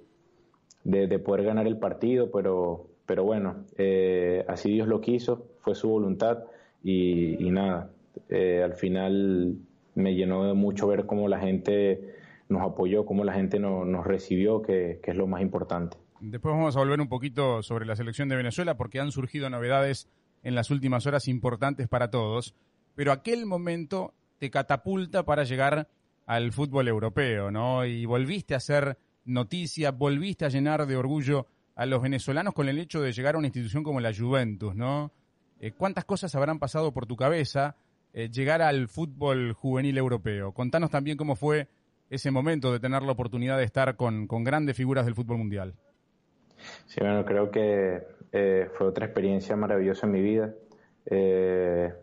[0.85, 5.89] de, poder ganar el partido, pero, pero bueno, eh, así Dios lo quiso, fue su
[5.89, 6.45] voluntad
[6.83, 7.91] y, nada,
[8.29, 9.57] eh, al final
[9.95, 12.15] me llenó de mucho ver cómo la gente
[12.49, 15.97] nos apoyó, cómo la gente nos recibió, que es lo más importante.
[16.21, 20.09] Después vamos a volver un poquito sobre la selección de Venezuela porque han surgido novedades
[20.43, 22.55] en las últimas horas importantes para todos,
[22.95, 25.89] pero aquel momento te catapulta para llegar
[26.27, 27.85] al fútbol europeo, ¿no?
[27.85, 32.79] Y volviste a hacer noticia, volviste a llenar de orgullo a los venezolanos con el
[32.79, 35.13] hecho de llegar a una institución como la Juventus, ¿no?
[35.61, 37.77] Eh, ¿Cuántas cosas habrán pasado por tu cabeza
[38.15, 40.53] eh, llegar al fútbol juvenil europeo?
[40.53, 41.69] Contanos también cómo fue
[42.09, 45.75] ese momento de tener la oportunidad de estar con, con grandes figuras del fútbol mundial.
[46.87, 50.55] Sí, bueno, creo que eh, fue otra experiencia maravillosa en mi vida.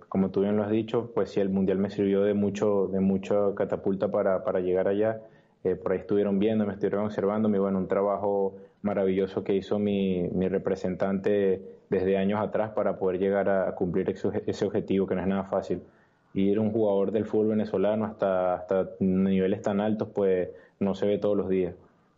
[0.08, 3.02] Como tú bien lo has dicho, pues sí, el Mundial me sirvió de mucho, de
[3.02, 5.20] mucha catapulta para, para llegar allá.
[5.82, 10.30] Por ahí estuvieron viendo, me estuvieron observando, y bueno, un trabajo maravilloso que hizo mi,
[10.30, 15.28] mi representante desde años atrás para poder llegar a, cumplir ese, objetivo, que no es
[15.28, 15.82] nada fácil.
[16.36, 21.18] Ir un jugador del fútbol venezolano hasta, hasta niveles tan altos, pues no se ve
[21.18, 21.74] todos los días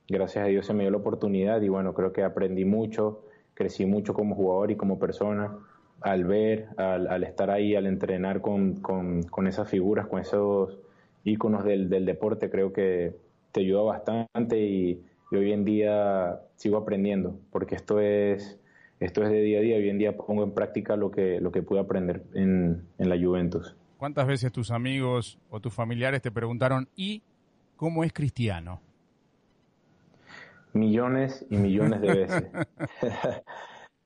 [0.07, 3.21] gracias a Dios se me dio la oportunidad y bueno, creo que aprendí mucho,
[3.53, 5.57] crecí mucho como jugador y como persona
[6.01, 10.77] al ver, al, estar ahí, al entrenar con, con, esas figuras, con esos
[11.23, 13.15] íconos del, del, deporte, creo que
[13.51, 15.01] te ayuda bastante y,
[15.39, 18.59] hoy en día sigo aprendiendo, porque esto es,
[18.99, 21.51] esto es de día a día, hoy en día pongo en práctica lo que, lo
[21.51, 23.75] que pude aprender en, en la Juventus.
[23.97, 27.23] ¿Cuántas veces tus amigos o tus familiares te preguntaron, ¿y
[27.75, 28.81] cómo es cristiano?
[30.75, 32.43] millones y millones de veces.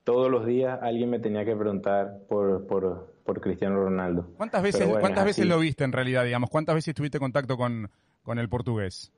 [0.04, 4.30] Todos los días alguien me tenía que preguntar por, por, por Cristiano Ronaldo.
[4.36, 6.48] ¿Cuántas veces, ¿cuántas veces lo viste en realidad, digamos?
[6.48, 7.90] ¿Cuántas veces tuviste contacto con,
[8.22, 9.12] con el portugués?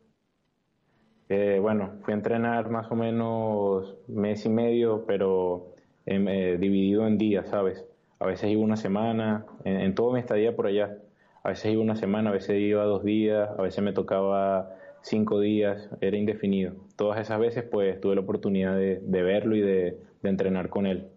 [1.29, 5.75] Eh, bueno, fui a entrenar más o menos mes y medio, pero
[6.07, 7.85] em, eh, dividido en días, ¿sabes?
[8.19, 10.97] A veces iba una semana, en, todo mi estadía por allá.
[11.43, 15.41] A veces iba una semana, a veces iba dos días, a veces me tocaba cinco
[15.41, 16.75] días, era indefinido.
[16.97, 21.09] Todas esas veces pues tuve la oportunidad de, verlo y de, entrenar con él.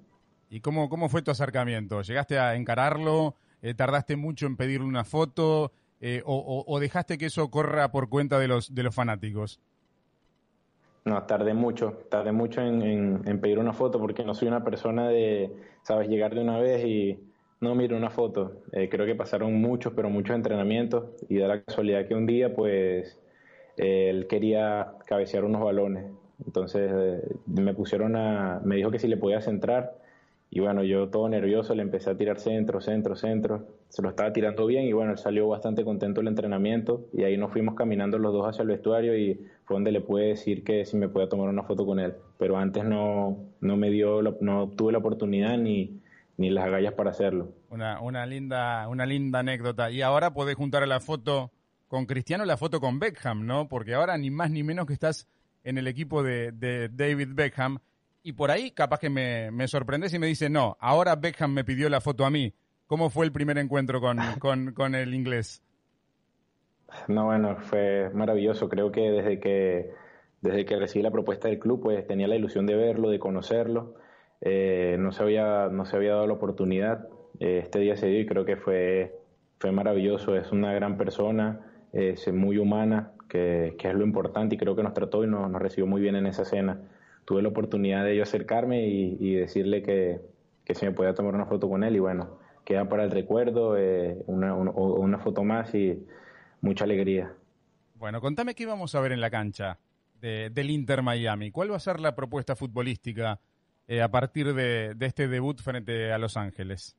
[0.50, 2.02] ¿Y cómo, cómo fue tu acercamiento?
[2.02, 3.36] ¿Llegaste a encararlo?
[3.62, 5.72] Eh, ¿Tardaste mucho en pedirle una foto?
[6.02, 9.60] Eh, o, dejaste que eso corra por cuenta de los, de los fanáticos?
[11.06, 15.52] No, tardé mucho, tardé mucho en, pedir una foto porque no soy una persona de,
[15.84, 17.20] sabes, llegar de una vez y
[17.62, 18.64] no miro una foto.
[18.72, 22.56] Eh, creo que pasaron muchos, pero muchos entrenamientos y da la casualidad que un día
[22.56, 23.20] pues
[23.78, 26.06] él quería cabecear unos balones.
[26.44, 29.94] Entonces eh, me pusieron a, me dijo que si le podía centrar
[30.50, 33.68] y bueno, yo todo nervioso le empecé a tirar centro, centro, centro.
[33.90, 37.38] Se lo estaba tirando bien y bueno, él salió bastante contento del entrenamiento y ahí
[37.38, 40.98] nos fuimos caminando los dos hacia el vestuario y fue le pude decir que si
[40.98, 42.16] me podía tomar una foto con él.
[42.38, 46.02] Pero antes no, no me dio, no tuve la oportunidad ni,
[46.38, 47.54] ni las agallas para hacerlo.
[47.70, 49.92] Una, una, linda, una linda anécdota.
[49.92, 51.52] Y ahora podés juntar la foto
[51.88, 53.68] con Cristiano la foto con Beckham, ¿no?
[53.68, 55.28] Porque ahora ni más ni menos que estás
[55.64, 56.52] en el equipo de,
[56.92, 57.80] David Beckham.
[58.24, 61.64] Y por ahí capaz que me, me sorprendes y me dice, no, ahora Beckham me
[61.64, 62.54] pidió la foto a mí.
[62.88, 65.64] ¿Cómo fue el primer encuentro con, con, el inglés?
[67.08, 68.70] No, bueno, fue maravilloso.
[68.70, 69.92] Creo que desde que
[70.42, 73.96] desde que recibí la propuesta del club, pues tenía la ilusión de verlo, de conocerlo.
[74.42, 77.08] Eh, no se había no se había dado la oportunidad.
[77.40, 79.20] Eh, este día se dio y creo que fue
[79.60, 80.36] fue maravilloso.
[80.36, 84.94] Es una gran persona es muy humana, que, es lo importante y creo que nos
[84.94, 86.82] trató y nos, recibió muy bien en esa cena.
[87.24, 90.20] Tuve la oportunidad de yo acercarme y, decirle que,
[90.66, 93.78] que se me podía tomar una foto con él y bueno, queda para el recuerdo,
[93.78, 96.06] eh, una, una, foto más y
[96.66, 97.34] mucha alegría.
[97.96, 99.80] Bueno, contame qué vamos a ver en la cancha
[100.20, 101.52] del Inter Miami.
[101.52, 103.40] ¿Cuál va a ser la propuesta futbolística
[103.88, 106.98] eh, a partir de, de, este debut frente a Los Ángeles?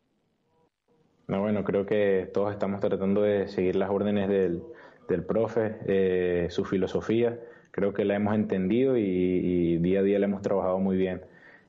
[1.27, 4.63] No, bueno, creo que todos estamos tratando de seguir las órdenes del,
[5.09, 7.39] del profe, eh, su filosofía.
[7.71, 11.23] Creo que la hemos entendido y, día a día la hemos trabajado muy bien.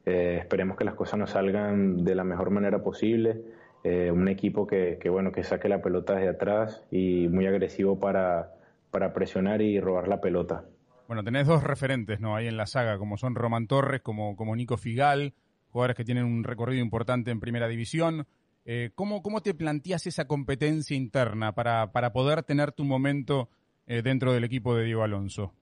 [0.05, 3.41] Eh, esperemos que las cosas nos salgan de la mejor manera posible.
[3.83, 8.53] Eh, un equipo que, bueno, que saque la pelota desde atrás y muy agresivo para,
[8.91, 10.65] para presionar y robar la pelota.
[11.07, 12.35] Bueno, tenés dos referentes ¿no?
[12.35, 15.33] ahí en la saga, como son Román Torres, como, como Nico Figal,
[15.69, 18.27] jugadores que tienen un recorrido importante en primera división.
[18.65, 23.49] Eh, ¿cómo, ¿Cómo te planteas esa competencia interna para, para poder tener tu momento
[23.85, 25.53] eh, dentro del equipo de Diego Alonso?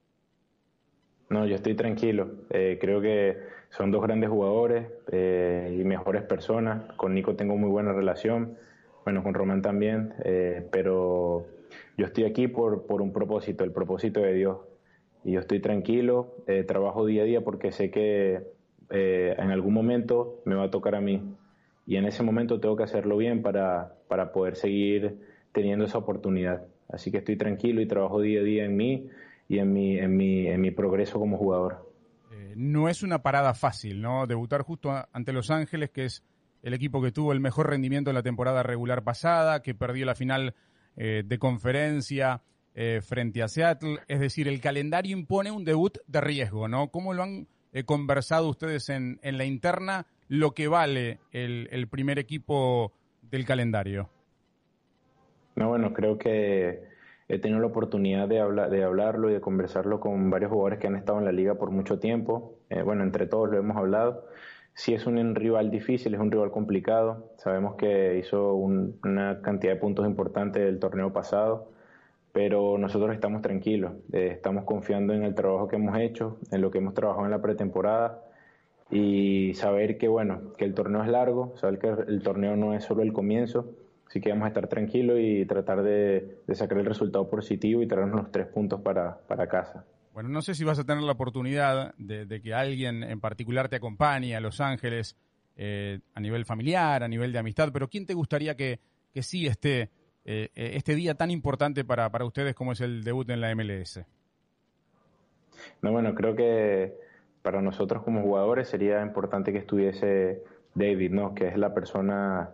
[1.29, 2.29] No, yo estoy tranquilo.
[2.49, 3.37] Eh, creo que
[3.69, 6.83] son dos grandes jugadores y mejores personas.
[6.95, 8.57] Con Nico tengo muy buena relación,
[9.03, 10.13] bueno, con Román también,
[10.71, 11.45] pero
[11.97, 14.59] yo estoy aquí por, por un propósito, el propósito de Dios.
[15.25, 16.35] Y yo estoy tranquilo,
[16.67, 18.43] trabajo día a día porque sé que
[18.89, 21.21] en algún momento me va a tocar a mí
[21.87, 25.19] y en ese momento tengo que hacerlo bien para, para poder seguir
[25.51, 26.65] teniendo esa oportunidad.
[26.89, 29.09] Así que estoy tranquilo y trabajo día a día en mí
[29.47, 31.91] y en mi, en mi, en mi progreso como jugador.
[32.31, 34.27] Eh, no es una parada fácil, ¿no?
[34.27, 36.23] Debutar justo ante Los Ángeles, que es
[36.63, 40.15] el equipo que tuvo el mejor rendimiento en la temporada regular pasada, que perdió la
[40.15, 40.55] final
[40.97, 42.41] eh, de conferencia
[42.73, 43.99] eh, frente a Seattle.
[44.07, 46.89] Es decir, el calendario impone un debut de riesgo, ¿no?
[46.89, 47.47] ¿Cómo lo han
[47.85, 50.07] conversado ustedes en, en la interna?
[50.27, 54.09] lo que vale el, primer equipo del calendario?
[55.55, 56.83] No, bueno, creo que
[57.27, 58.35] he tenido la oportunidad de,
[58.69, 61.71] de hablarlo y de conversarlo con varios jugadores que han estado en la liga por
[61.71, 62.59] mucho tiempo.
[62.69, 64.25] Eh, bueno, entre todos lo hemos hablado.
[64.73, 67.31] Sí es un rival difícil, es un rival complicado.
[67.37, 71.71] Sabemos que hizo una cantidad de puntos importantes del torneo pasado,
[72.33, 73.93] pero nosotros estamos tranquilos.
[74.11, 77.31] Eh, estamos confiando en el trabajo que hemos hecho, en lo que hemos trabajado en
[77.31, 78.21] la pretemporada
[78.91, 82.83] y saber que, bueno, que el torneo es largo, saber que el torneo no es
[82.83, 83.73] solo el comienzo,
[84.07, 88.15] así que vamos a estar tranquilos y tratar de, sacar el resultado positivo y traernos
[88.15, 89.85] los tres puntos para, para casa.
[90.13, 93.75] Bueno, no sé si vas a tener la oportunidad de, que alguien en particular te
[93.75, 95.17] acompañe a Los Ángeles
[95.57, 98.79] eh, a nivel familiar, a nivel de amistad, pero ¿quién te gustaría que,
[99.13, 99.89] que sí esté
[100.23, 104.05] eh, este día tan importante para, para ustedes como es el debut en la MLS?
[105.81, 106.95] No, bueno, creo que
[107.41, 110.43] para nosotros como jugadores sería importante que estuviese
[110.73, 111.35] David, ¿no?
[111.35, 112.49] que es la persona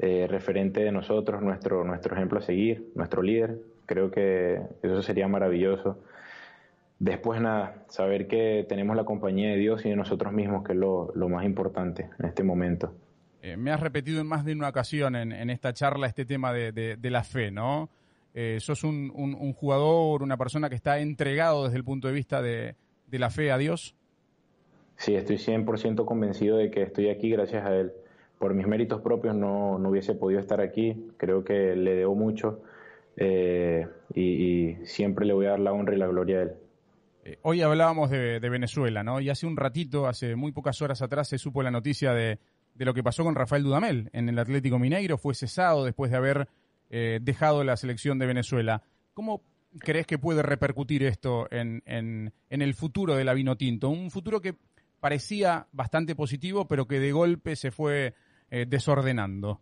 [0.00, 3.58] eh, referente de nosotros, nuestro, nuestro ejemplo a seguir, nuestro líder.
[3.84, 5.98] Creo que eso sería maravilloso.
[7.00, 10.78] después nada, saber que tenemos la compañía de Dios y de nosotros mismos, que es
[10.78, 12.94] lo, más importante en este momento.
[13.42, 16.98] Eh, me has repetido en más de una ocasión en, esta charla este tema de,
[17.02, 17.88] la fe, ¿no?
[18.34, 22.76] Eh, sos un, jugador, una persona que está entregado desde el punto de vista de,
[23.10, 23.96] la fe a Dios.
[24.96, 27.92] Sí, estoy 100% convencido de que estoy aquí gracias a Él.
[28.38, 31.08] Por mis méritos propios no, no hubiese podido estar aquí.
[31.16, 32.62] Creo que le debo mucho
[33.20, 33.84] eh,
[34.14, 36.52] y, siempre le voy a dar la honra y la gloria a Él.
[37.24, 39.20] Eh, hoy hablábamos de, Venezuela, ¿no?
[39.20, 42.38] Y hace un ratito, hace muy pocas horas atrás, se supo la noticia de,
[42.76, 45.18] lo que pasó con Rafael Dudamel en el Atlético Mineiro.
[45.18, 46.48] Fue cesado después de haber
[46.90, 48.82] eh, dejado la selección de Venezuela.
[49.14, 49.42] ¿Cómo
[49.80, 53.88] crees que puede repercutir esto en, en, el futuro de la Vino Tinto?
[53.88, 54.54] Un futuro que
[55.00, 58.14] parecía bastante positivo, pero que de golpe se fue
[58.50, 59.60] eh, desordenando.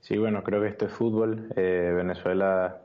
[0.00, 1.48] Sí, bueno, creo que esto es fútbol.
[1.56, 2.82] Venezuela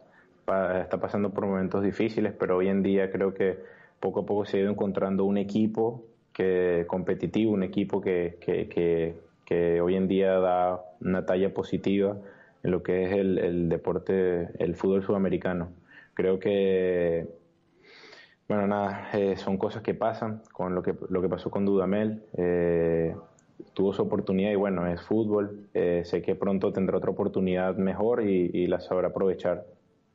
[0.81, 3.59] está pasando por momentos difíciles, pero hoy en día creo que
[3.99, 9.17] poco a poco se ha ido encontrando un equipo que competitivo, un equipo que, que,
[9.45, 12.17] que, hoy en día da una talla positiva
[12.63, 15.71] en lo que es el, deporte, el fútbol sudamericano.
[16.13, 17.27] Creo que,
[18.47, 22.23] bueno, nada, eh, son cosas que pasan, con lo que, lo que pasó con Dudamel.
[22.37, 23.15] Eh,
[23.73, 25.69] tuvo su oportunidad y bueno, es fútbol.
[25.73, 29.65] Eh, sé que pronto tendrá otra oportunidad mejor y, y la sabrá aprovechar.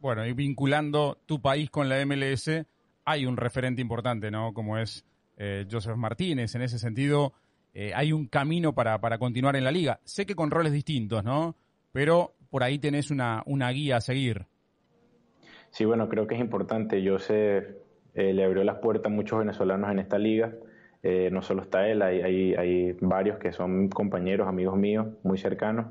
[0.01, 2.51] Bueno, y vinculando tu país con la MLS,
[3.05, 4.53] hay un referente importante, ¿no?
[4.53, 5.05] Como es
[5.37, 6.55] eh, Joseph Martínez.
[6.55, 7.33] En ese sentido,
[7.73, 10.01] eh, hay un camino para, para continuar en la liga.
[10.05, 11.57] Sé que con roles distintos, ¿no?
[11.93, 14.47] Pero por ahí tenés una, una guía a seguir.
[15.71, 17.03] Sí, bueno, creo que es importante.
[17.07, 17.65] Joseph
[18.15, 20.53] eh, le abrió las puertas a muchos venezolanos en esta liga.
[21.31, 25.87] No solo está él, hay, varios que son compañeros, amigos míos, muy cercanos.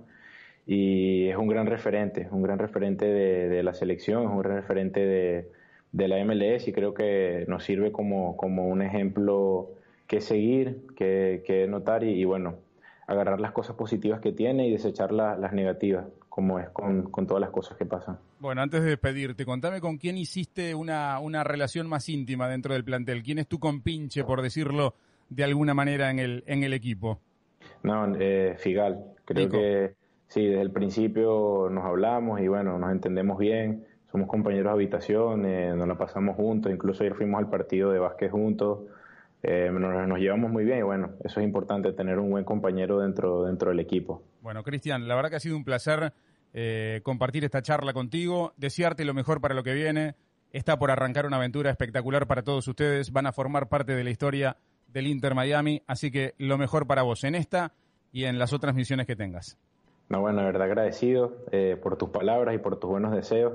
[0.65, 4.99] Y es un gran referente, un gran referente de, la selección, es un gran referente
[5.05, 9.69] de, la MLS y creo que nos sirve como, un ejemplo
[10.07, 12.55] que seguir, que notar y, bueno,
[13.07, 17.41] agarrar las cosas positivas que tiene y desechar las negativas, como es con, con, todas
[17.41, 18.17] las cosas que pasan.
[18.39, 22.83] Bueno, antes de despedirte, contame con quién hiciste una, una relación más íntima dentro del
[22.83, 23.21] plantel.
[23.21, 24.95] ¿Quién es tu compinche, por decirlo
[25.29, 27.19] de alguna manera, en el, en el equipo?
[27.83, 29.13] No, eh, Figal.
[29.25, 29.95] Creo que
[30.33, 35.45] Sí, desde el principio nos hablamos y bueno, nos entendemos bien, somos compañeros de habitación,
[35.45, 38.79] eh, nos la pasamos juntos, incluso ayer fuimos al partido de básquet juntos,
[39.43, 43.43] eh, nos, llevamos muy bien y bueno, eso es importante, tener un buen compañero dentro,
[43.43, 44.23] dentro del equipo.
[44.43, 46.11] Bueno, Cristian, la verdad que ha sido un placer
[46.53, 50.15] eh, compartir esta charla contigo, desearte lo mejor para lo que viene.
[50.51, 54.09] Está por arrancar una aventura espectacular para todos ustedes, van a formar parte de la
[54.09, 57.71] historia del Inter Miami, así que lo mejor para vos en esta
[58.11, 59.57] y en las otras misiones que tengas.
[60.09, 63.53] No, bueno, de verdad agradecido eh, por tus palabras y por tus buenos deseos.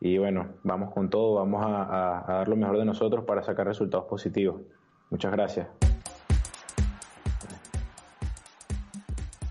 [0.00, 4.06] Y bueno, vamos con todo, vamos a, dar lo mejor de nosotros para sacar resultados
[4.06, 4.62] positivos.
[5.10, 5.66] Muchas gracias.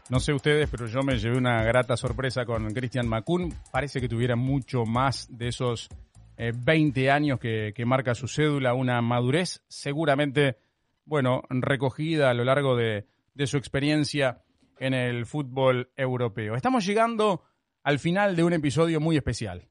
[0.09, 3.53] No sé ustedes, pero yo me llevé una grata sorpresa con Christian Macun.
[3.71, 5.89] Parece que tuviera mucho más de esos
[6.37, 10.57] 20 eh, años que, marca su cédula, una madurez seguramente,
[11.03, 13.05] bueno, recogida a lo largo de
[13.45, 14.43] su experiencia
[14.79, 16.55] en el fútbol europeo.
[16.55, 17.43] Estamos llegando
[17.83, 19.69] al final de un episodio muy especial,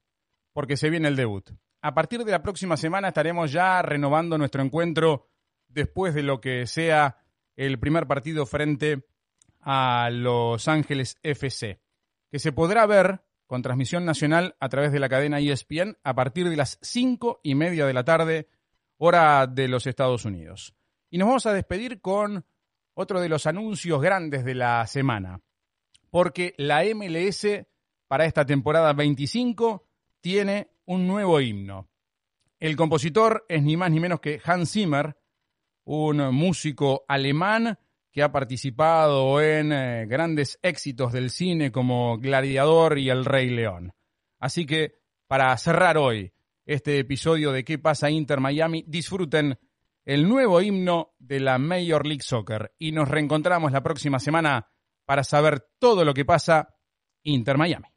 [0.52, 1.50] porque se viene el debut.
[1.80, 5.28] A partir de la próxima semana estaremos ya renovando nuestro encuentro
[5.68, 7.18] después de lo que sea
[7.56, 9.06] el primer partido frente
[9.68, 11.80] a Los Ángeles FC,
[12.30, 16.48] que se podrá ver con transmisión nacional a través de la cadena ESPN a partir
[16.48, 18.48] de las cinco y media de la tarde,
[18.96, 20.72] hora de los Estados Unidos.
[21.10, 22.46] Y nos vamos a despedir con
[22.94, 25.42] otro de los anuncios grandes de la semana,
[26.10, 27.44] porque la MLS
[28.06, 29.84] para esta temporada 25
[30.20, 31.88] tiene un nuevo himno.
[32.60, 35.18] El compositor es ni más ni menos que Hans Zimmer,
[35.82, 37.80] un músico alemán
[38.16, 43.92] que ha participado en eh, grandes éxitos del cine como Gladiador y El Rey León.
[44.38, 44.94] Así que,
[45.26, 46.32] para cerrar hoy
[46.64, 48.86] este episodio de ¿Qué pasa Inter Miami?
[48.88, 49.58] Disfruten
[50.06, 52.72] el nuevo himno de la Major League Soccer.
[52.78, 54.66] Y nos reencontramos la próxima semana
[55.04, 56.74] para saber todo lo que pasa
[57.22, 57.95] Inter Miami.